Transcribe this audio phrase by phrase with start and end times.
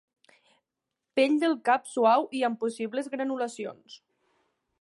[1.19, 4.01] Pell del cap suau i amb possibles granulacions.